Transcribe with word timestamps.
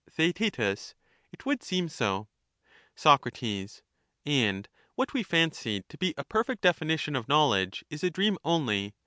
Theaet. 0.09 0.57
It 1.29 1.45
would 1.45 1.61
seem 1.61 1.87
so. 1.87 2.27
Soc, 2.95 3.27
And 4.25 4.67
what 4.95 5.13
we 5.13 5.21
fancied 5.21 5.87
to 5.89 5.97
be 5.99 6.15
a 6.17 6.23
perfect 6.23 6.61
definition 6.63 7.15
of 7.15 7.27
knowledge 7.29 7.85
is 7.91 8.03
a 8.03 8.09
dream 8.09 8.39
only. 8.43 8.95